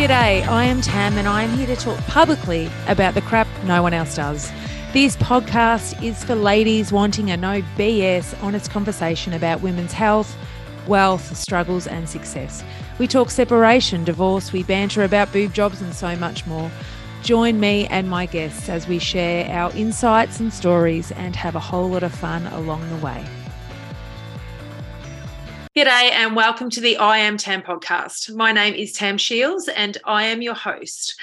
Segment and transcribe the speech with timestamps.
[0.00, 3.82] G'day, I am Tam and I am here to talk publicly about the crap no
[3.82, 4.50] one else does.
[4.94, 10.34] This podcast is for ladies wanting a no BS, honest conversation about women's health,
[10.86, 12.64] wealth, struggles, and success.
[12.98, 16.70] We talk separation, divorce, we banter about boob jobs, and so much more.
[17.22, 21.60] Join me and my guests as we share our insights and stories and have a
[21.60, 23.22] whole lot of fun along the way.
[25.76, 28.34] G'day and welcome to the I Am Tam podcast.
[28.34, 31.14] My name is Tam Shields and I am your host.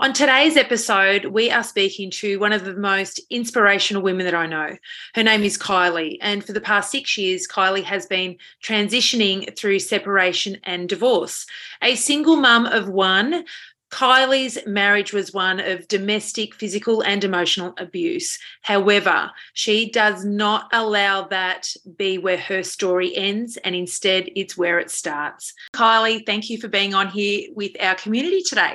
[0.00, 4.44] On today's episode, we are speaking to one of the most inspirational women that I
[4.44, 4.76] know.
[5.14, 6.18] Her name is Kylie.
[6.20, 11.46] And for the past six years, Kylie has been transitioning through separation and divorce.
[11.80, 13.46] A single mum of one,
[13.90, 18.38] Kylie's marriage was one of domestic, physical, and emotional abuse.
[18.62, 24.78] However, she does not allow that be where her story ends, and instead, it's where
[24.78, 25.54] it starts.
[25.72, 28.74] Kylie, thank you for being on here with our community today.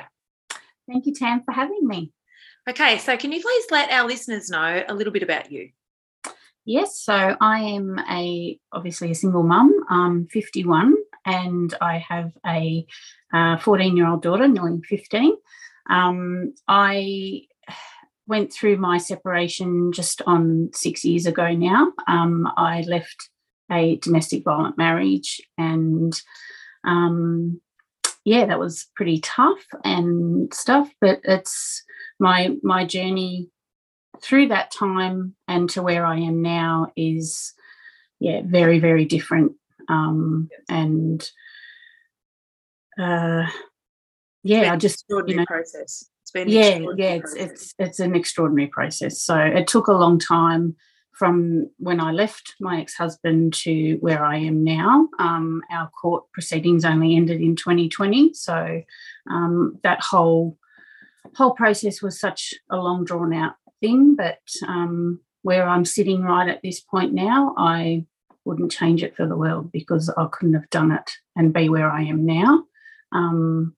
[0.88, 2.12] Thank you, Tam, for having me.
[2.70, 5.72] Okay, so can you please let our listeners know a little bit about you?
[6.64, 9.74] Yes, so I am a obviously a single mum.
[9.90, 12.86] I'm 51 and I have a
[13.34, 15.36] 14 year old daughter, nearly 15.
[15.90, 17.44] Um, I
[18.28, 21.92] went through my separation just on six years ago now.
[22.08, 23.30] Um, I left
[23.72, 26.20] a domestic violent marriage and
[26.84, 27.62] um,
[28.24, 31.84] yeah, that was pretty tough and stuff, but it's
[32.20, 33.50] my my journey
[34.22, 37.54] through that time and to where I am now is
[38.22, 39.54] yeah, very, very different.
[39.90, 41.28] Um, and
[43.00, 43.48] uh,
[44.44, 46.10] yeah, I just you know, process.
[46.24, 49.22] It's been yeah, yeah, it's, it's it's an extraordinary process.
[49.22, 50.76] So it took a long time
[51.14, 55.08] from when I left my ex-husband to where I am now.
[55.20, 58.82] Um, our court proceedings only ended in 2020, so
[59.30, 60.58] um, that whole
[61.36, 64.16] whole process was such a long drawn out thing.
[64.16, 68.06] But um, where I'm sitting right at this point now, I
[68.46, 71.90] wouldn't change it for the world because I couldn't have done it and be where
[71.90, 72.64] I am now
[73.12, 73.76] um,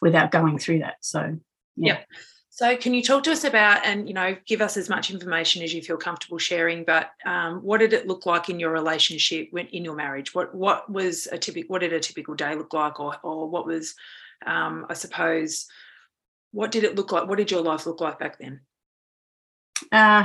[0.00, 0.96] without going through that.
[1.00, 1.36] So,
[1.76, 1.94] yeah.
[1.94, 2.06] Yep.
[2.50, 5.64] So, can you talk to us about and you know give us as much information
[5.64, 6.84] as you feel comfortable sharing?
[6.84, 10.36] But um, what did it look like in your relationship when in your marriage?
[10.36, 13.66] What what was a typical what did a typical day look like, or or what
[13.66, 13.96] was
[14.46, 15.66] um, I suppose
[16.52, 17.28] what did it look like?
[17.28, 18.60] What did your life look like back then?
[19.90, 20.24] Uh,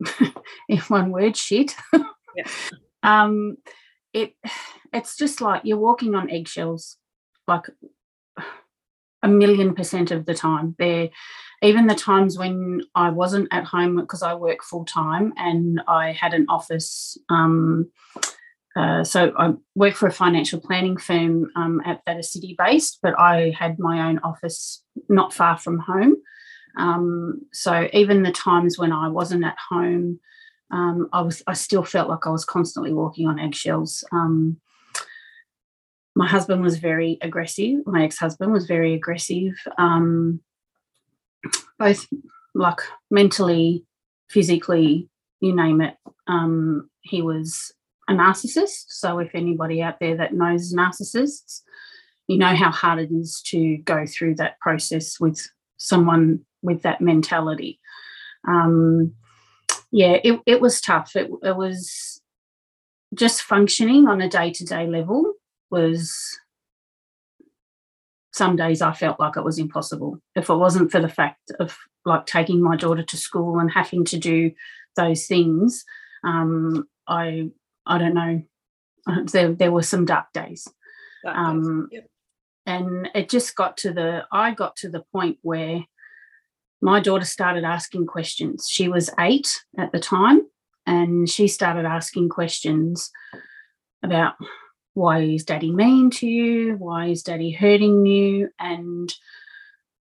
[0.68, 1.76] in one word, shit.
[1.92, 2.44] yeah.
[3.02, 3.56] um,
[4.12, 4.34] it
[4.92, 6.96] it's just like you're walking on eggshells
[7.46, 7.66] like
[9.22, 10.74] a million percent of the time.
[10.78, 11.10] There,
[11.62, 16.12] even the times when I wasn't at home because I work full time and I
[16.12, 17.18] had an office.
[17.28, 17.90] Um,
[18.76, 22.98] uh, so I work for a financial planning firm um, at, that is city based,
[23.02, 26.16] but I had my own office not far from home.
[26.76, 30.20] Um, so even the times when I wasn't at home,
[30.70, 34.04] um, I was I still felt like I was constantly walking on eggshells.
[34.12, 34.60] Um,
[36.14, 37.80] my husband was very aggressive.
[37.86, 40.40] My ex husband was very aggressive, um,
[41.78, 42.06] both
[42.54, 43.84] like mentally,
[44.30, 45.08] physically,
[45.40, 45.96] you name it.
[46.26, 47.72] Um, he was
[48.08, 48.86] a narcissist.
[48.88, 51.60] So, if anybody out there that knows narcissists,
[52.26, 55.46] you know how hard it is to go through that process with
[55.76, 57.78] someone with that mentality.
[58.48, 59.14] Um,
[59.90, 61.14] yeah, it, it was tough.
[61.16, 62.20] It, it was
[63.14, 65.32] just functioning on a day to day level
[65.70, 66.38] was
[68.32, 70.20] some days I felt like it was impossible.
[70.34, 74.04] If it wasn't for the fact of like taking my daughter to school and having
[74.06, 74.52] to do
[74.94, 75.84] those things,
[76.22, 77.50] um, I
[77.86, 78.42] I don't know.
[79.32, 80.66] There there were some dark days,
[81.26, 82.08] um, yep.
[82.66, 85.84] and it just got to the I got to the point where
[86.86, 88.68] my daughter started asking questions.
[88.70, 90.42] She was eight at the time,
[90.86, 93.10] and she started asking questions
[94.04, 94.34] about
[94.94, 96.76] why is daddy mean to you?
[96.76, 98.50] Why is daddy hurting you?
[98.60, 99.12] And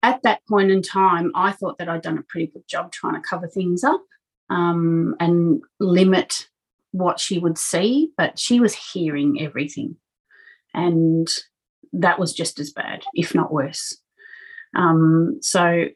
[0.04, 3.20] at that point in time, I thought that I'd done a pretty good job trying
[3.20, 4.04] to cover things up
[4.48, 6.46] um, and limit
[6.92, 9.96] what she would see, but she was hearing everything.
[10.74, 11.26] And
[11.92, 14.00] that was just as bad, if not worse.
[14.76, 15.86] Um, so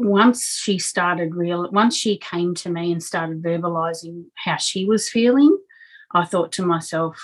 [0.00, 5.08] once she started real, once she came to me and started verbalizing how she was
[5.08, 5.56] feeling,
[6.12, 7.20] I thought to myself,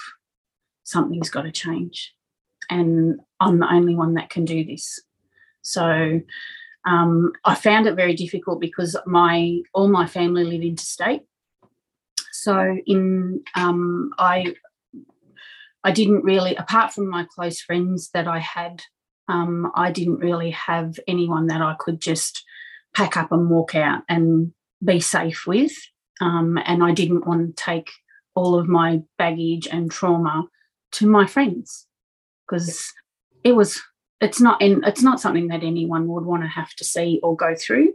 [0.84, 2.14] something's got to change.
[2.70, 5.00] And I'm the only one that can do this.
[5.62, 6.20] So
[6.84, 11.22] um, I found it very difficult because my all my family live interstate.
[12.32, 14.54] So in um, I
[15.82, 18.82] I didn't really, apart from my close friends that I had
[19.28, 22.44] Um, I didn't really have anyone that I could just
[22.96, 24.52] pack up and walk out and
[24.82, 25.72] be safe with.
[26.22, 27.90] Um, and I didn't want to take
[28.34, 30.48] all of my baggage and trauma
[30.92, 31.86] to my friends
[32.46, 32.90] because
[33.44, 33.82] it was
[34.20, 37.36] it's not and it's not something that anyone would want to have to see or
[37.36, 37.92] go through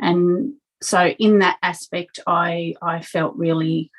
[0.00, 3.90] and so in that aspect i i felt really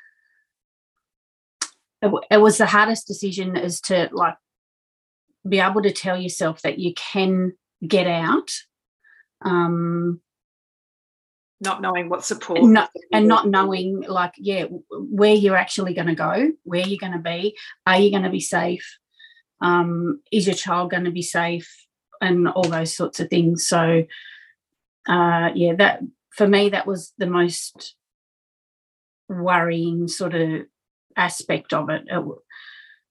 [2.01, 4.35] it, it was the hardest decision is to like
[5.47, 7.53] be able to tell yourself that you can
[7.87, 8.51] get out
[9.41, 10.19] um
[11.61, 16.15] not knowing what support not, and not knowing like yeah where you're actually going to
[16.15, 17.57] go where you're going to be
[17.87, 18.97] are you going to be safe
[19.61, 21.85] um, is your child going to be safe
[22.21, 24.03] and all those sorts of things so
[25.07, 27.95] uh, yeah that for me that was the most
[29.29, 30.65] worrying sort of
[31.15, 32.23] aspect of it, it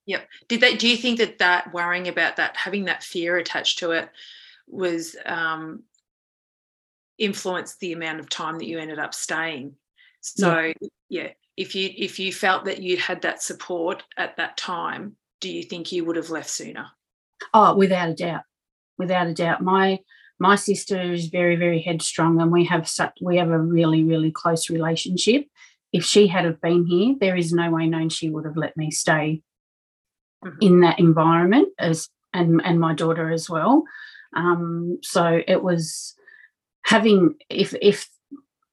[0.06, 0.28] Yep.
[0.48, 0.78] Did that?
[0.78, 4.10] Do you think that that worrying about that, having that fear attached to it,
[4.66, 5.82] was um,
[7.18, 9.74] influenced the amount of time that you ended up staying?
[10.20, 10.88] So yeah.
[11.08, 15.50] yeah, if you if you felt that you had that support at that time, do
[15.50, 16.86] you think you would have left sooner?
[17.52, 18.42] Oh, without a doubt,
[18.98, 19.62] without a doubt.
[19.62, 20.00] My
[20.38, 24.30] my sister is very very headstrong, and we have such we have a really really
[24.30, 25.46] close relationship.
[25.92, 28.76] If she had have been here, there is no way known she would have let
[28.76, 29.42] me stay
[30.44, 30.58] mm-hmm.
[30.60, 33.84] in that environment as and and my daughter as well.
[34.34, 36.14] Um, so it was
[36.84, 38.08] having if if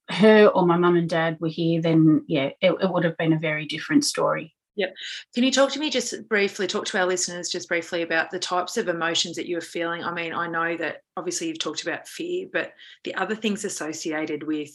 [0.09, 3.33] her or my mum and dad were here, then yeah, it, it would have been
[3.33, 4.53] a very different story.
[4.75, 4.95] Yep.
[5.35, 8.39] Can you talk to me just briefly, talk to our listeners just briefly about the
[8.39, 10.03] types of emotions that you were feeling?
[10.03, 12.73] I mean, I know that obviously you've talked about fear, but
[13.03, 14.71] the other things associated with,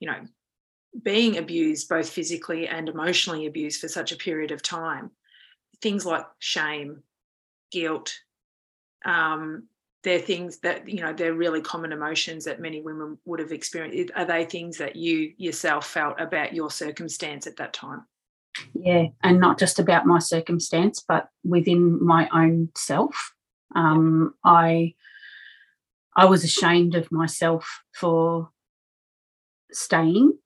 [0.00, 0.20] you know,
[1.02, 5.10] being abused, both physically and emotionally abused for such a period of time,
[5.82, 7.02] things like shame,
[7.70, 8.14] guilt,
[9.04, 9.68] um,
[10.06, 14.12] they're things that you know they're really common emotions that many women would have experienced.
[14.14, 18.04] Are they things that you yourself felt about your circumstance at that time?
[18.72, 23.32] Yeah and not just about my circumstance but within my own self.
[23.74, 24.94] Um, i
[26.14, 28.50] i was ashamed of myself for
[29.72, 30.38] staying.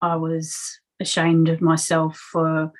[0.00, 2.70] I was ashamed of myself for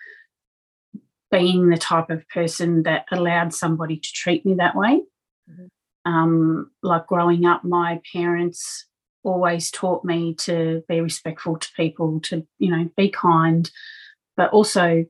[1.33, 5.03] being the type of person that allowed somebody to treat me that way.
[5.51, 5.67] Mm-hmm.
[6.07, 8.87] Um, like growing up my parents
[9.23, 13.71] always taught me to be respectful to people to you know be kind
[14.37, 15.05] but also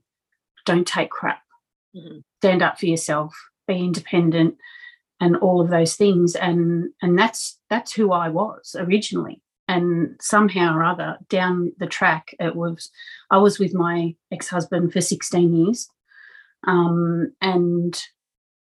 [0.67, 1.41] don't take crap.
[1.97, 2.19] Mm-hmm.
[2.41, 3.35] Stand up for yourself,
[3.67, 4.57] be independent,
[5.21, 6.35] and all of those things.
[6.35, 9.41] And and that's that's who I was originally.
[9.69, 12.91] And somehow or other, down the track, it was
[13.31, 15.89] I was with my ex-husband for 16 years.
[16.67, 18.01] Um, and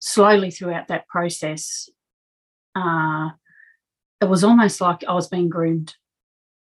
[0.01, 1.89] slowly throughout that process,
[2.77, 3.31] uh,
[4.21, 5.95] it was almost like I was being groomed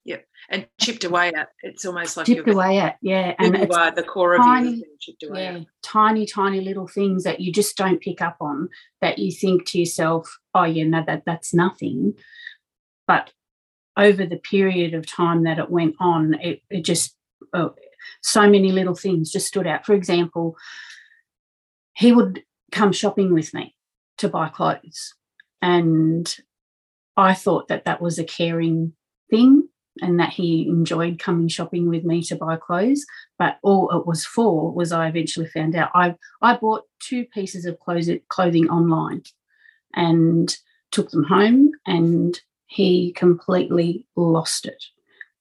[0.08, 0.24] Yep.
[0.48, 1.50] And chipped away at.
[1.62, 3.34] It's almost like chipped away at, yeah.
[3.38, 5.66] And you are the core tiny, of you chipped away yeah, at.
[5.82, 8.70] Tiny, tiny little things that you just don't pick up on
[9.02, 12.14] that you think to yourself, oh yeah, no, that that's nothing.
[13.06, 13.34] But
[13.98, 17.14] over the period of time that it went on, it, it just
[17.52, 17.74] oh,
[18.22, 19.84] so many little things just stood out.
[19.84, 20.56] For example,
[21.92, 23.74] he would come shopping with me
[24.16, 25.12] to buy clothes.
[25.62, 26.34] And
[27.16, 28.92] I thought that that was a caring
[29.30, 29.68] thing
[30.00, 33.04] and that he enjoyed coming shopping with me to buy clothes.
[33.38, 37.64] But all it was for was I eventually found out I I bought two pieces
[37.64, 39.22] of clothes, clothing online
[39.94, 40.56] and
[40.90, 44.84] took them home and he completely lost it.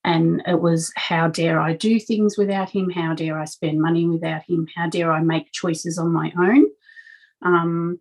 [0.04, 2.90] And it was how dare I do things without him?
[2.90, 4.68] How dare I spend money without him?
[4.76, 6.66] How dare I make choices on my own?
[7.42, 8.00] Um,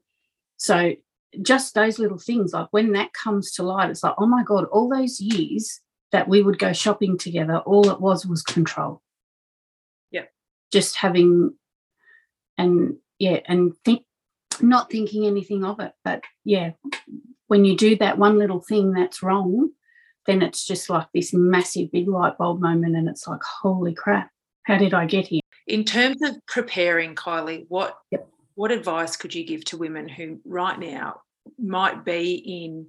[0.57, 0.95] so
[1.43, 4.65] just those little things, like when that comes to light, it's like, oh my God,
[4.73, 5.81] all those years
[6.13, 9.03] that we would go shopping together, all it was was control.
[10.11, 10.25] Yeah.
[10.73, 11.55] Just having
[12.59, 14.05] and yeah, and think
[14.61, 15.93] not thinking anything of it.
[16.05, 16.71] But yeah,
[17.49, 19.71] when you do that one little thing that's wrong,
[20.27, 24.31] then it's just like this massive big light bulb moment and it's like, holy crap,
[24.65, 25.41] how did I get here?
[25.67, 28.29] In terms of preparing, Kylie, what yep.
[28.57, 31.21] What advice could you give to women who right now
[31.59, 32.35] might be
[32.65, 32.87] in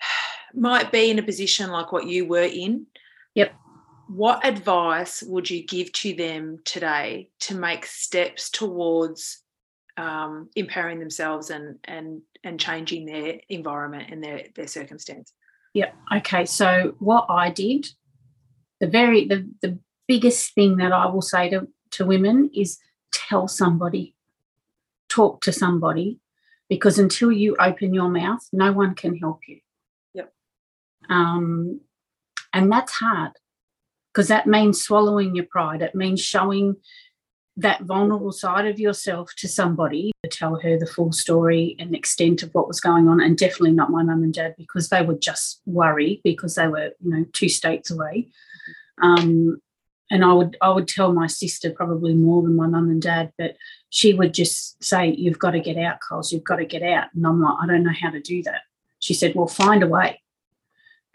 [0.54, 2.86] might be in a position like what you were in.
[3.34, 3.54] Yep.
[4.08, 9.42] What advice would you give to them today to make steps towards
[9.96, 15.32] um, empowering themselves and and and changing their environment and their their circumstance?
[15.74, 15.94] Yep.
[16.16, 16.46] Okay.
[16.46, 17.88] So what I did,
[18.80, 22.78] the very the the biggest thing that I will say to to women is
[23.16, 24.14] tell somebody,
[25.08, 26.20] talk to somebody,
[26.68, 29.60] because until you open your mouth, no one can help you.
[30.14, 30.32] Yep.
[31.08, 31.80] Um,
[32.52, 33.32] and that's hard
[34.12, 35.82] because that means swallowing your pride.
[35.82, 36.76] It means showing
[37.58, 42.42] that vulnerable side of yourself to somebody to tell her the full story and extent
[42.42, 45.22] of what was going on and definitely not my mum and dad because they would
[45.22, 48.28] just worry because they were you know two states away
[49.00, 49.58] um,
[50.10, 53.32] and I would I would tell my sister probably more than my mum and dad,
[53.38, 53.56] but
[53.90, 56.32] she would just say, "You've got to get out, Coles.
[56.32, 58.62] You've got to get out." And I'm like, "I don't know how to do that."
[59.00, 60.22] She said, "Well, find a way."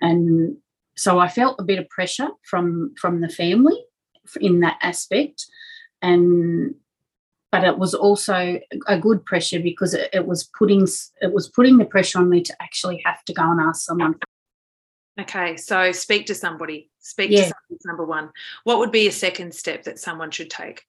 [0.01, 0.57] And
[0.95, 3.77] so I felt a bit of pressure from from the family
[4.39, 5.45] in that aspect,
[6.01, 6.75] and
[7.51, 10.87] but it was also a good pressure because it, it was putting
[11.21, 14.15] it was putting the pressure on me to actually have to go and ask someone
[15.21, 16.89] Okay, so speak to somebody.
[16.99, 17.37] Speak yeah.
[17.37, 18.29] to somebody, number one.
[18.63, 20.85] What would be a second step that someone should take?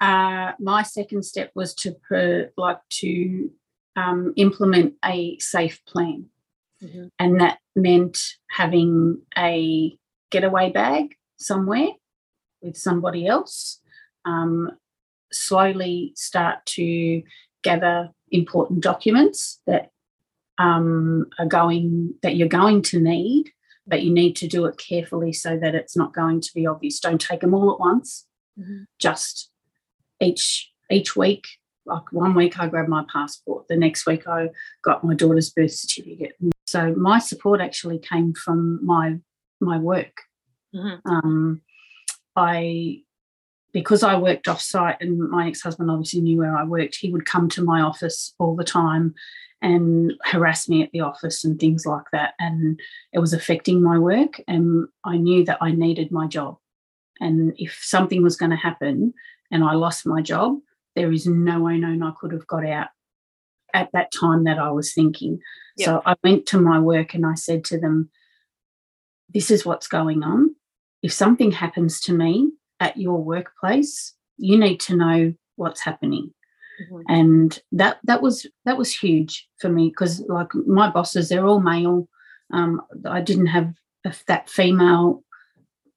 [0.00, 3.50] Uh, my second step was to per, like to
[3.96, 6.26] um, implement a safe plan,
[6.82, 7.06] mm-hmm.
[7.18, 9.96] and that meant having a
[10.30, 11.88] getaway bag somewhere
[12.62, 13.80] with somebody else.
[14.24, 14.72] Um,
[15.32, 17.22] slowly start to
[17.62, 19.90] gather important documents that
[20.58, 23.50] um, are going that you're going to need,
[23.86, 27.00] but you need to do it carefully so that it's not going to be obvious.
[27.00, 28.26] Don't take them all at once.
[28.58, 28.84] Mm-hmm.
[28.98, 29.50] Just
[30.20, 31.46] each each week.
[31.86, 33.66] Like one week, I grabbed my passport.
[33.68, 34.50] The next week, I
[34.82, 36.32] got my daughter's birth certificate.
[36.66, 39.18] So my support actually came from my
[39.60, 40.22] my work.
[40.74, 41.08] Mm-hmm.
[41.10, 41.62] Um,
[42.36, 43.02] I
[43.72, 47.12] because I worked off site and my ex husband obviously knew where I worked, he
[47.12, 49.14] would come to my office all the time
[49.60, 52.34] and harass me at the office and things like that.
[52.38, 52.78] And
[53.12, 54.40] it was affecting my work.
[54.46, 56.58] And I knew that I needed my job.
[57.20, 59.12] And if something was going to happen
[59.50, 60.58] and I lost my job,
[60.94, 62.88] there is no way known I could have got out
[63.74, 65.40] at that time that I was thinking.
[65.76, 65.86] Yep.
[65.86, 68.10] So I went to my work and I said to them,
[69.32, 70.54] This is what's going on.
[71.02, 76.32] If something happens to me at your workplace, you need to know what's happening.
[76.80, 77.02] Mm-hmm.
[77.08, 81.60] And that that was that was huge for me because like my bosses, they're all
[81.60, 82.08] male.
[82.52, 83.74] Um, I didn't have
[84.26, 85.22] that female,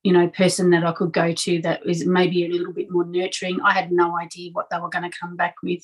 [0.04, 3.06] you know, person that I could go to that is maybe a little bit more
[3.06, 3.60] nurturing.
[3.62, 5.84] I had no idea what they were going to come back with.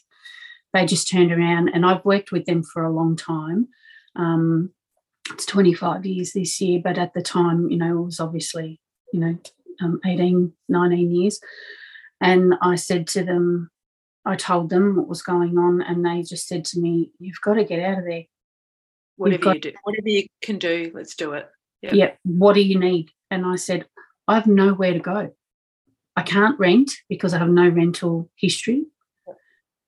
[0.74, 3.68] They just turned around, and I've worked with them for a long time.
[4.16, 4.72] Um,
[5.32, 8.80] it's 25 years this year, but at the time, you know, it was obviously,
[9.14, 9.38] you know,
[9.82, 11.40] um, 18, 19 years.
[12.22, 13.70] And I said to them,
[14.28, 17.56] I told them what was going on, and they just said to me, "You've got
[17.56, 18.24] to get out of there.
[19.16, 21.50] Whatever you do, whatever you can do, let's do it."
[21.82, 21.94] Yep.
[21.94, 22.12] Yeah.
[22.24, 23.12] What do you need?
[23.30, 23.86] And I said,
[24.28, 25.34] I have nowhere to go.
[26.16, 28.86] I can't rent because I have no rental history.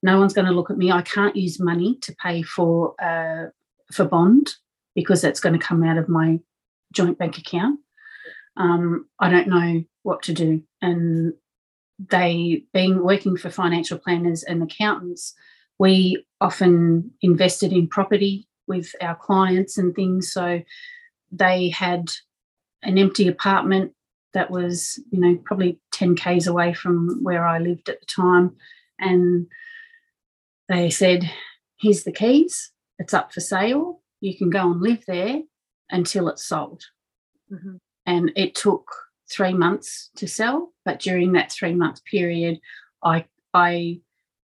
[0.01, 0.91] No one's going to look at me.
[0.91, 3.49] I can't use money to pay for uh,
[3.91, 4.51] for bond
[4.95, 6.39] because that's going to come out of my
[6.93, 7.79] joint bank account.
[8.55, 11.33] Um, I don't know what to do, and
[12.07, 15.33] they being working for financial planners and accountants,
[15.77, 20.31] we often invested in property with our clients and things.
[20.31, 20.61] So
[21.31, 22.11] they had
[22.83, 23.93] an empty apartment
[24.33, 28.55] that was, you know, probably 10 Ks away from where I lived at the time.
[28.99, 29.47] And
[30.69, 31.29] they said,
[31.79, 34.01] here's the keys, it's up for sale.
[34.21, 35.41] You can go and live there
[35.89, 36.83] until it's sold.
[37.51, 37.77] Mm-hmm.
[38.05, 38.85] And it took
[39.31, 42.59] three months to sell, but during that three month period,
[43.03, 44.01] I I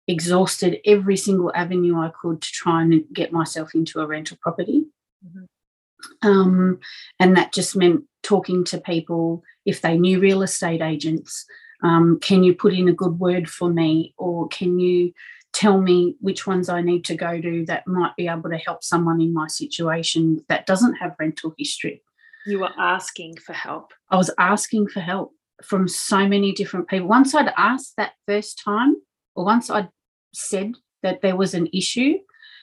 [0.08, 4.86] exhausted every single avenue I could to try and get myself into a rental property.
[5.26, 6.28] Mm-hmm.
[6.28, 6.80] Um,
[7.20, 11.46] and that just meant talking to people if they knew real estate agents.
[11.84, 15.14] Um, can you put in a good word for me, or can you
[15.54, 18.84] tell me which ones I need to go to that might be able to help
[18.84, 22.02] someone in my situation that doesn't have rental history?
[22.46, 23.94] You were asking for help.
[24.10, 25.34] I was asking for help
[25.64, 27.08] from so many different people.
[27.08, 28.96] Once I'd asked that first time,
[29.36, 29.90] or once I'd
[30.34, 32.16] said that there was an issue,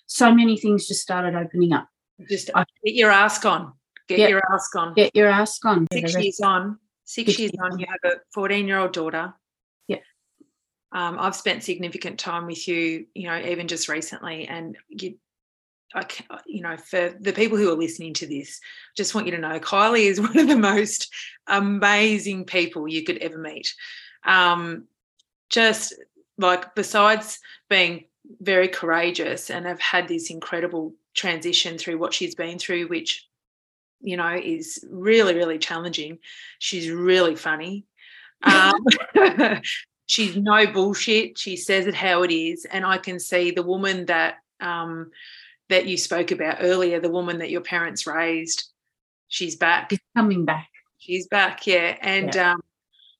[0.06, 1.88] so many things just started opening up.
[2.28, 3.72] Just I, get your ask on.
[4.08, 4.94] Get yeah, your ask on.
[4.94, 5.86] Get your ask on.
[5.92, 6.78] Six years on.
[7.04, 7.78] Six years on.
[7.78, 9.34] You have a 14 year old daughter.
[9.86, 9.98] Yeah.
[10.92, 15.18] Um, I've spent significant time with you, you know, even just recently, and you
[15.94, 16.04] I,
[16.46, 18.60] you know, for the people who are listening to this,
[18.96, 21.12] just want you to know Kylie is one of the most
[21.46, 23.74] amazing people you could ever meet.
[24.24, 24.84] Um,
[25.50, 25.94] just
[26.36, 28.04] like, besides being
[28.40, 33.26] very courageous and have had this incredible transition through what she's been through, which,
[34.00, 36.18] you know, is really, really challenging.
[36.58, 37.86] She's really funny.
[38.42, 38.84] Um,
[40.06, 41.38] she's no bullshit.
[41.38, 42.66] She says it how it is.
[42.66, 45.10] And I can see the woman that um,
[45.68, 48.64] that you spoke about earlier, the woman that your parents raised,
[49.28, 49.90] she's back.
[49.90, 50.68] She's coming back.
[50.98, 51.96] She's back, yeah.
[52.00, 52.52] And yeah.
[52.52, 52.62] Um,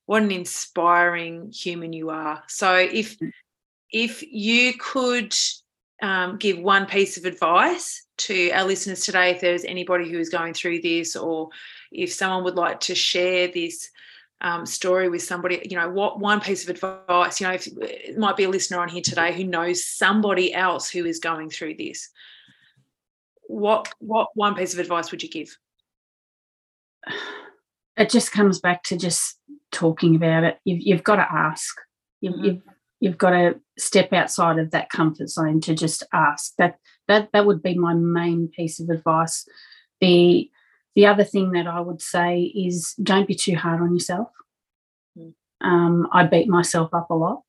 [0.06, 2.42] what an inspiring human you are.
[2.48, 3.30] So if mm.
[3.92, 5.34] if you could
[6.00, 10.30] um, give one piece of advice to our listeners today, if there's anybody who is
[10.30, 11.50] going through this, or
[11.92, 13.90] if someone would like to share this
[14.40, 18.16] um, story with somebody, you know, what one piece of advice, you know, if it
[18.16, 21.74] might be a listener on here today who knows somebody else who is going through
[21.74, 22.08] this,
[23.48, 25.56] what what one piece of advice would you give?
[27.96, 29.40] It just comes back to just
[29.72, 30.58] talking about it.
[30.64, 31.74] You've, you've got to ask.
[32.20, 32.44] You've, mm-hmm.
[32.44, 32.62] you've
[33.00, 36.54] you've got to step outside of that comfort zone to just ask.
[36.58, 36.76] That
[37.08, 39.48] that that would be my main piece of advice.
[40.00, 40.50] The
[40.94, 44.28] the other thing that I would say is don't be too hard on yourself.
[45.18, 45.32] Mm.
[45.60, 47.42] Um, I beat myself up a lot,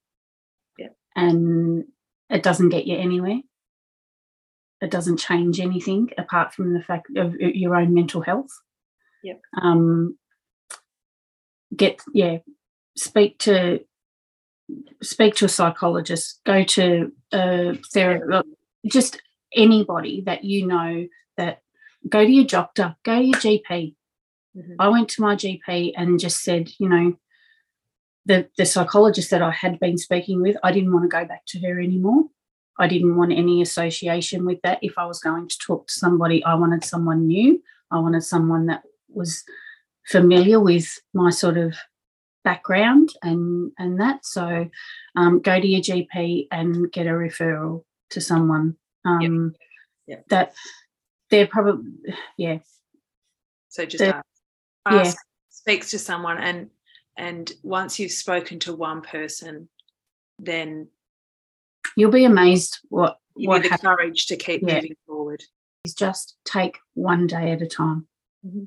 [0.77, 0.89] yeah.
[1.15, 1.85] and
[2.29, 3.41] it doesn't get you anywhere.
[4.81, 8.51] It doesn't change anything apart from the fact of your own mental health.
[9.23, 9.33] Yeah.
[9.61, 10.17] Um,
[11.75, 12.37] get yeah,
[12.95, 13.81] speak to
[15.01, 18.47] speak to a psychologist, go to a therapist,
[18.87, 19.21] just
[19.53, 21.07] anybody that you know
[21.37, 21.61] that
[22.07, 23.95] go to your doctor, go to your GP.
[24.55, 24.73] Mm-hmm.
[24.79, 27.13] I went to my GP and just said, you know,
[28.25, 31.45] the, the psychologist that I had been speaking with, I didn't want to go back
[31.47, 32.25] to her anymore.
[32.79, 34.79] I didn't want any association with that.
[34.81, 37.61] If I was going to talk to somebody, I wanted someone new.
[37.91, 39.43] I wanted someone that was
[40.07, 41.75] familiar with my sort of
[42.43, 44.25] background and and that.
[44.25, 44.69] So
[45.15, 49.53] um, go to your GP and get a referral to someone um,
[50.07, 50.19] yep.
[50.19, 50.27] Yep.
[50.29, 50.53] that
[51.29, 51.91] they're probably
[52.37, 52.59] yeah.
[53.67, 54.25] So just ask,
[54.85, 55.21] ask, yeah.
[55.49, 56.69] speaks to someone and
[57.17, 59.67] and once you've spoken to one person,
[60.39, 60.87] then
[61.99, 64.75] you'll be amazed what you what the courage to keep yeah.
[64.75, 65.43] moving forward.
[65.85, 68.07] Is just take one day at a time.
[68.45, 68.65] Mm-hmm.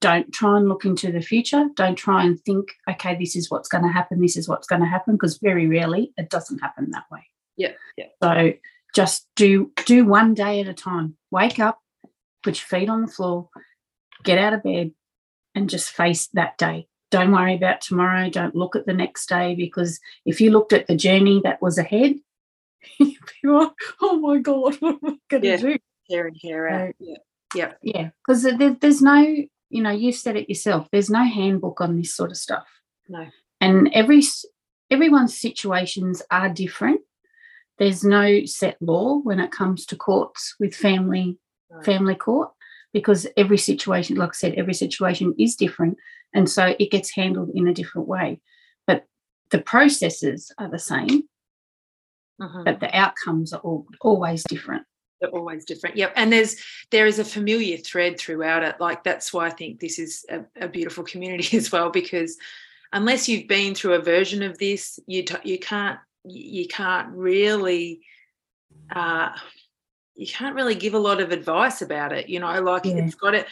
[0.00, 1.68] Don't try and look into the future.
[1.76, 4.20] Don't try and think, okay, this is what's going to happen.
[4.20, 7.20] This is what's going to happen, because very rarely it doesn't happen that way.
[7.56, 8.06] Yeah, yeah.
[8.22, 8.52] So
[8.94, 11.16] just do do one day at a time.
[11.30, 11.80] Wake up,
[12.42, 13.48] put your feet on the floor,
[14.22, 14.92] get out of bed,
[15.54, 16.88] and just face that day.
[17.10, 18.28] Don't worry about tomorrow.
[18.28, 21.78] Don't look at the next day because if you looked at the journey that was
[21.78, 22.16] ahead,
[22.98, 23.18] you'd
[24.00, 25.56] oh my God, what am I going to yeah.
[25.56, 25.78] do?
[26.04, 26.94] Here and here out.
[26.98, 27.16] yeah.
[27.54, 27.72] Yeah.
[27.82, 28.10] Yeah.
[28.26, 32.14] Because there, there's no, you know, you said it yourself, there's no handbook on this
[32.14, 32.66] sort of stuff.
[33.08, 33.26] No.
[33.60, 34.22] And every
[34.90, 37.00] everyone's situations are different.
[37.78, 41.38] There's no set law when it comes to courts with family
[41.82, 42.50] family court
[42.92, 45.96] because every situation, like I said, every situation is different.
[46.32, 48.40] And so it gets handled in a different way.
[48.86, 49.06] But
[49.50, 51.24] the processes are the same,
[52.40, 52.64] mm-hmm.
[52.64, 54.84] but the outcomes are all, always different.
[55.20, 55.96] They're always different.
[55.96, 56.12] Yep.
[56.16, 56.56] And there's
[56.90, 58.80] there is a familiar thread throughout it.
[58.80, 62.36] Like that's why I think this is a, a beautiful community as well, because
[62.92, 68.00] unless you've been through a version of this, you t- you can't you can't really
[68.94, 69.30] uh,
[70.16, 72.94] you can't really give a lot of advice about it you know like yeah.
[72.94, 73.46] it's got it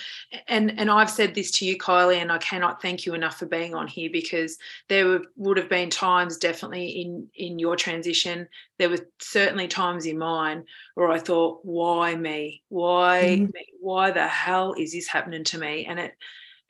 [0.49, 3.47] and and i've said this to you kylie and i cannot thank you enough for
[3.47, 8.47] being on here because there were, would have been times definitely in in your transition
[8.79, 13.45] there were certainly times in mine where i thought why me why mm-hmm.
[13.45, 13.67] me?
[13.81, 16.15] why the hell is this happening to me and it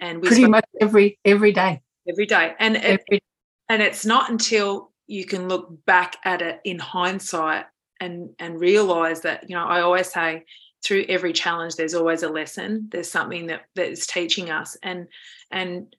[0.01, 3.23] and we pretty much every every day every day and every- it,
[3.69, 7.67] and it's not until you can look back at it in hindsight
[8.03, 10.45] and and realize that you know i always say
[10.83, 12.89] through every challenge there's always a lesson.
[12.91, 14.77] There's something that that is teaching us.
[14.83, 15.07] And
[15.51, 15.95] and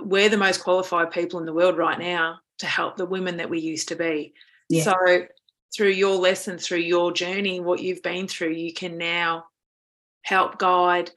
[0.00, 3.50] we're the most qualified people in the world right now to help the women that
[3.50, 4.34] we used to be.
[4.70, 4.84] Yeah.
[4.84, 5.26] so
[5.76, 9.44] through your lesson through your journey what you've been through you can now
[10.22, 11.10] help guide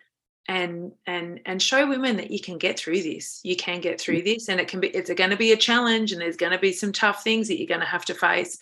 [0.49, 3.39] and and and show women that you can get through this.
[3.43, 4.25] You can get through mm.
[4.25, 6.59] this and it can be it's going to be a challenge and there's going to
[6.59, 8.59] be some tough things that you're going to have to face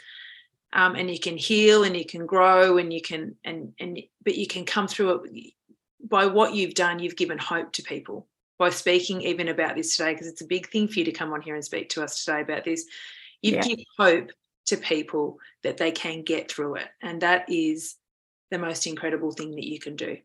[0.74, 4.36] um, and you can heal and you can grow and you can and and but
[4.36, 5.54] you can come through it
[6.08, 8.28] by what you've done you've given hope to people.
[8.58, 11.34] By speaking even about this today because it's a big thing for you to come
[11.34, 12.86] on here and speak to us today about this
[13.42, 13.62] you yeah.
[13.62, 14.32] give hope
[14.66, 17.96] to people that they can get through it and that is
[18.52, 20.18] the most incredible thing that you can do.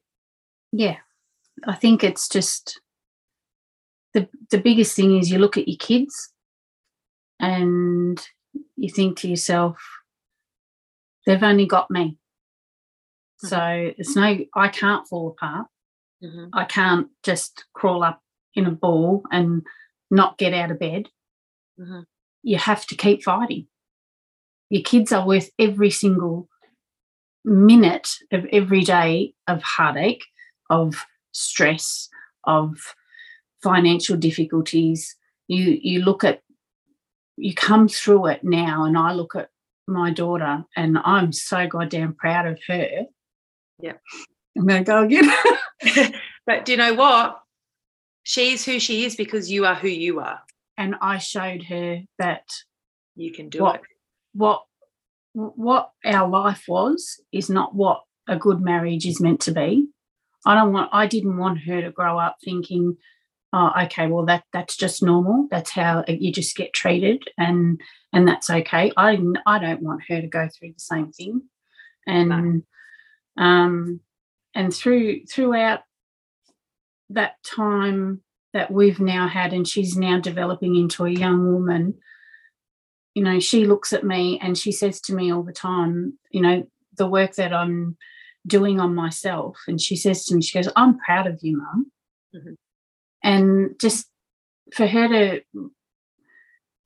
[0.72, 0.96] Yeah.
[1.66, 2.80] I think it's just
[4.14, 6.32] the the biggest thing is you look at your kids
[7.38, 8.20] and
[8.76, 9.78] you think to yourself
[11.26, 12.18] they've only got me.
[13.44, 13.46] Mm-hmm.
[13.48, 15.66] So it's no, I can't fall apart.
[16.22, 16.48] Mm-hmm.
[16.52, 18.22] I can't just crawl up
[18.54, 19.62] in a ball and
[20.10, 21.08] not get out of bed.
[21.78, 22.00] Mm-hmm.
[22.42, 23.66] You have to keep fighting.
[24.68, 26.48] Your kids are worth every single
[27.44, 30.24] minute of every day of heartache,
[30.68, 32.08] of stress,
[32.44, 32.94] of
[33.62, 35.16] financial difficulties.
[35.48, 36.42] You you look at
[37.36, 39.49] you come through it now, and I look at
[39.90, 43.06] my daughter, and I'm so goddamn proud of her.
[43.80, 43.94] Yeah,
[44.56, 46.14] I'm going to go again.
[46.46, 47.40] but do you know what?
[48.22, 50.40] She's who she is because you are who you are.
[50.76, 52.44] And I showed her that
[53.16, 53.80] you can do what, it.
[54.32, 54.62] What
[55.32, 59.88] what our life was is not what a good marriage is meant to be.
[60.46, 62.96] I don't want I didn't want her to grow up thinking,
[63.52, 65.48] oh, okay, well that that's just normal.
[65.50, 67.80] That's how you just get treated and
[68.12, 68.92] and that's okay.
[68.96, 71.42] I I don't want her to go through the same thing.
[72.06, 72.64] And
[73.36, 73.44] no.
[73.44, 74.00] um
[74.54, 75.80] and through throughout
[77.10, 81.94] that time that we've now had and she's now developing into a young woman
[83.14, 86.40] you know she looks at me and she says to me all the time you
[86.40, 87.96] know the work that i'm
[88.46, 91.90] doing on myself and she says to me she goes i'm proud of you mum
[92.34, 92.52] mm-hmm.
[93.22, 94.06] And just
[94.74, 95.42] for her to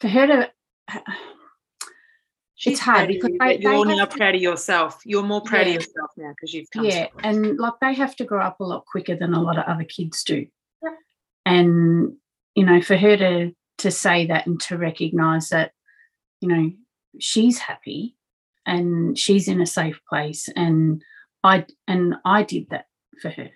[0.00, 0.50] for her to
[2.56, 5.02] She's it's hard because you, they, you're they now to, proud of yourself.
[5.04, 6.86] You're more proud yeah, of yourself now because you've come.
[6.86, 9.64] Yeah, and like they have to grow up a lot quicker than a lot of
[9.64, 10.46] other kids do.
[10.82, 10.90] Yeah.
[11.44, 12.14] And
[12.54, 15.72] you know, for her to to say that and to recognise that,
[16.40, 16.70] you know,
[17.18, 18.16] she's happy
[18.64, 21.02] and she's in a safe place, and
[21.42, 22.86] I and I did that
[23.20, 23.50] for her.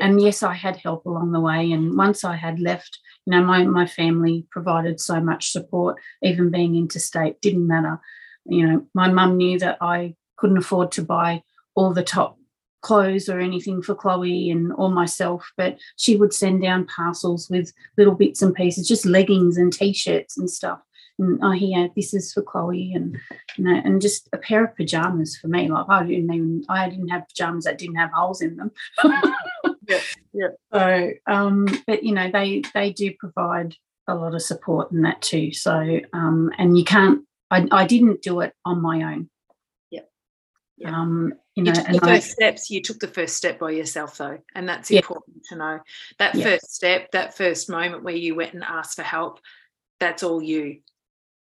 [0.00, 1.70] And yes, I had help along the way.
[1.72, 6.00] And once I had left, you know, my my family provided so much support.
[6.22, 8.00] Even being interstate didn't matter
[8.46, 11.42] you know, my mum knew that I couldn't afford to buy
[11.74, 12.38] all the top
[12.82, 17.72] clothes or anything for Chloe and or myself, but she would send down parcels with
[17.96, 20.80] little bits and pieces, just leggings and t-shirts and stuff.
[21.18, 23.16] And oh here, this is for Chloe, and
[23.56, 25.70] you know, and just a pair of pajamas for me.
[25.70, 28.72] Like I didn't even I didn't have pajamas that didn't have holes in them.
[29.88, 30.00] yeah,
[30.32, 30.48] yeah.
[30.72, 33.74] So, um, but you know, they they do provide
[34.06, 35.52] a lot of support in that too.
[35.52, 39.30] So, um, and you can't I, I didn't do it on my own.
[39.90, 40.00] Yeah.
[40.76, 40.90] yeah.
[40.90, 42.70] Um, you, know, you took the first I, steps.
[42.70, 44.98] You took the first step by yourself, though, and that's yeah.
[44.98, 45.80] important to know.
[46.18, 46.44] That yeah.
[46.44, 49.40] first step, that first moment where you went and asked for help,
[50.00, 50.80] that's all you.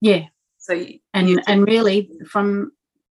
[0.00, 0.24] Yeah.
[0.58, 2.72] So and you and really from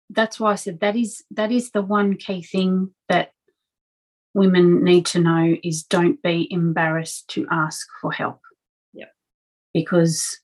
[0.08, 3.32] that's why I said that is that is the one key thing that
[4.34, 8.40] women need to know is don't be embarrassed to ask for help.
[8.92, 9.06] Yeah.
[9.74, 10.40] Because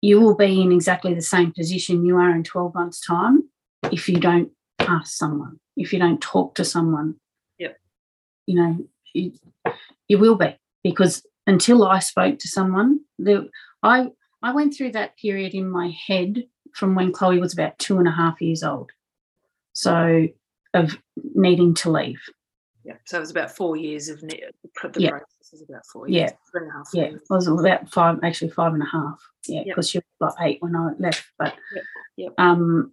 [0.00, 3.48] you will be in exactly the same position you are in 12 months' time
[3.90, 4.50] if you don't
[4.80, 7.16] ask someone, if you don't talk to someone.
[7.58, 7.78] Yep.
[8.46, 9.32] You know, you,
[10.08, 13.48] you will be because until I spoke to someone, the,
[13.82, 14.10] I
[14.42, 18.06] I went through that period in my head from when Chloe was about two and
[18.06, 18.90] a half years old.
[19.72, 20.28] So
[20.76, 20.96] of
[21.34, 22.20] needing to leave.
[22.84, 22.94] Yeah.
[23.04, 24.38] So it was about four years of the
[24.96, 25.10] yeah.
[25.10, 26.30] process was about four years.
[26.30, 26.36] Yeah.
[26.50, 26.88] Three and a half.
[26.92, 27.02] Yeah.
[27.08, 27.22] Years.
[27.22, 29.20] It was about five, actually five and a half.
[29.46, 30.04] Yeah, because yep.
[30.04, 31.24] she was like eight when I left.
[31.38, 31.84] But yep.
[32.16, 32.32] Yep.
[32.38, 32.92] um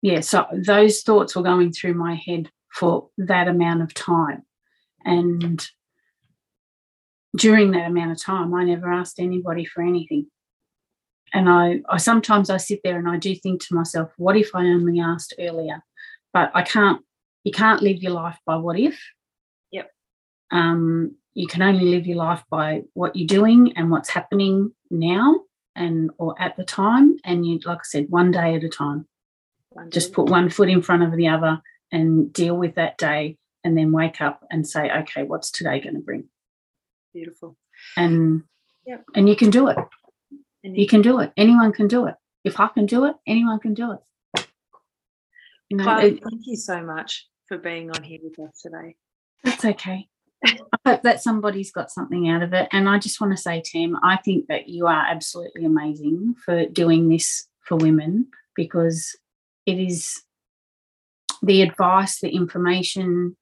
[0.00, 4.44] yeah, so those thoughts were going through my head for that amount of time.
[5.04, 5.66] And
[7.36, 10.28] during that amount of time, I never asked anybody for anything.
[11.34, 14.54] And I, I sometimes I sit there and I do think to myself, what if
[14.54, 15.82] I only asked earlier?
[16.32, 17.02] But I can't,
[17.44, 19.00] you can't live your life by what if.
[19.72, 19.90] Yep.
[20.50, 25.40] Um, you can only live your life by what you're doing and what's happening now
[25.76, 29.06] and or at the time and you like i said one day at a time.
[29.90, 31.62] Just put one foot in front of the other
[31.92, 35.94] and deal with that day and then wake up and say okay what's today going
[35.94, 36.24] to bring?
[37.14, 37.56] Beautiful.
[37.96, 38.42] And
[38.84, 39.78] yeah and you can do it.
[40.62, 41.32] You, you can do it.
[41.36, 42.16] Anyone can do it.
[42.42, 43.98] If i can do it anyone can do it
[45.68, 48.96] you know, it, thank you so much for being on here with us today
[49.44, 50.08] that's okay
[50.44, 52.68] I hope that somebody's got something out of it.
[52.70, 56.66] And I just want to say, Tam, I think that you are absolutely amazing for
[56.66, 59.16] doing this for women because
[59.66, 60.22] it is
[61.42, 63.36] the advice, the information,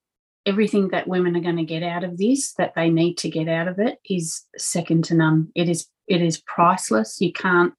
[0.45, 3.49] everything that women are going to get out of this that they need to get
[3.49, 5.51] out of it is second to none.
[5.55, 7.21] It is it is priceless.
[7.21, 7.75] You can't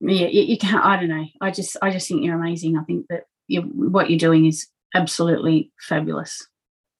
[0.00, 1.26] yeah, you, you can't I don't know.
[1.40, 2.76] I just I just think you're amazing.
[2.76, 6.46] I think that you, what you're doing is absolutely fabulous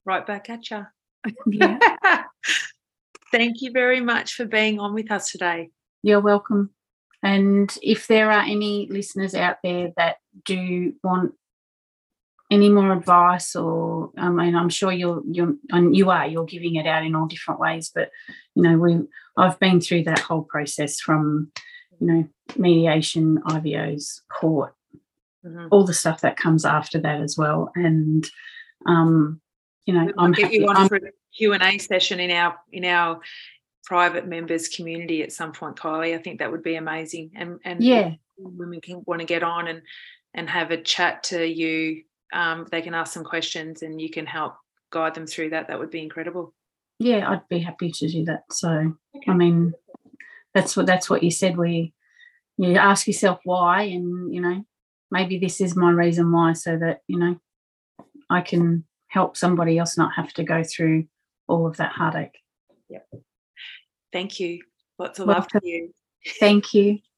[0.09, 0.87] right back at you.
[1.47, 1.79] Yeah.
[3.31, 5.69] Thank you very much for being on with us today.
[6.03, 6.71] You're welcome.
[7.23, 11.35] And if there are any listeners out there that do want
[12.51, 16.77] any more advice, or I mean, I'm sure you're you're and you are you're giving
[16.77, 17.91] it out in all different ways.
[17.95, 18.11] But
[18.55, 19.01] you know, we
[19.37, 21.53] I've been through that whole process from
[22.01, 24.75] you know mediation, IVOs, court,
[25.45, 25.67] mm-hmm.
[25.71, 27.71] all the stuff that comes after that as well.
[27.75, 28.29] And
[28.87, 29.41] um,
[29.87, 30.57] you know, I'm get happy.
[30.57, 31.01] you on for a
[31.37, 33.21] Q and A session in our in our
[33.85, 36.15] private members community at some point, Kylie.
[36.15, 37.33] I think that would be amazing.
[37.35, 39.83] And and yeah, women can want to get on and
[40.35, 42.03] and have a chat to you.
[42.33, 44.57] Um, they can ask some questions and you can help
[44.91, 45.69] guide them through that.
[45.69, 46.55] That would be incredible.
[46.99, 48.45] Yeah, I'd be happy to do that.
[48.51, 49.31] So okay.
[49.31, 49.73] I mean,
[50.55, 51.57] that's what that's what you said.
[51.57, 51.93] We
[52.57, 54.65] you ask yourself why, and you know,
[55.11, 57.37] maybe this is my reason why, so that you know,
[58.29, 61.07] I can help somebody else not have to go through
[61.47, 62.39] all of that heartache.
[62.91, 63.09] Yep.
[64.13, 64.61] Thank you.
[64.99, 65.93] Lots of love to you.
[66.39, 66.99] Thank you.